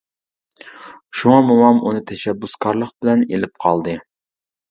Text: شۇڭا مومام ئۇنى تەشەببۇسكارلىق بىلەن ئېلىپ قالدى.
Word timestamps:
شۇڭا 1.17 1.35
مومام 1.49 1.81
ئۇنى 1.89 2.01
تەشەببۇسكارلىق 2.11 2.95
بىلەن 3.05 3.21
ئېلىپ 3.27 3.57
قالدى. 3.67 3.97